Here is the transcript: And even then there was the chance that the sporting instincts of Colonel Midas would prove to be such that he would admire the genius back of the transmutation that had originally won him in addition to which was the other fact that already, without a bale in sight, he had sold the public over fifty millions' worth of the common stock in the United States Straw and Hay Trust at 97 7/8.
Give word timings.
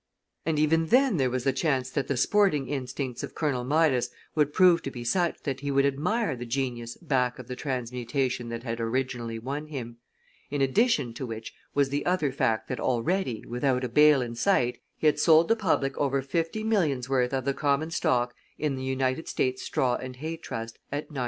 And 0.47 0.57
even 0.57 0.87
then 0.87 1.17
there 1.17 1.29
was 1.29 1.43
the 1.43 1.53
chance 1.53 1.91
that 1.91 2.07
the 2.07 2.17
sporting 2.17 2.67
instincts 2.67 3.21
of 3.21 3.35
Colonel 3.35 3.63
Midas 3.63 4.09
would 4.33 4.51
prove 4.51 4.81
to 4.81 4.89
be 4.89 5.03
such 5.03 5.43
that 5.43 5.59
he 5.59 5.69
would 5.69 5.85
admire 5.85 6.35
the 6.35 6.47
genius 6.47 6.97
back 6.97 7.37
of 7.37 7.47
the 7.47 7.55
transmutation 7.55 8.49
that 8.49 8.63
had 8.63 8.79
originally 8.79 9.37
won 9.37 9.67
him 9.67 9.97
in 10.49 10.59
addition 10.59 11.13
to 11.13 11.27
which 11.27 11.53
was 11.75 11.89
the 11.89 12.03
other 12.07 12.31
fact 12.31 12.67
that 12.67 12.79
already, 12.79 13.45
without 13.45 13.83
a 13.83 13.89
bale 13.89 14.23
in 14.23 14.33
sight, 14.33 14.79
he 14.97 15.05
had 15.05 15.19
sold 15.19 15.49
the 15.49 15.55
public 15.55 15.95
over 15.99 16.23
fifty 16.23 16.63
millions' 16.63 17.07
worth 17.07 17.31
of 17.31 17.45
the 17.45 17.53
common 17.53 17.91
stock 17.91 18.33
in 18.57 18.75
the 18.75 18.83
United 18.83 19.27
States 19.27 19.61
Straw 19.61 19.97
and 19.97 20.15
Hay 20.15 20.35
Trust 20.35 20.79
at 20.91 21.11
97 21.11 21.13
7/8. 21.13 21.19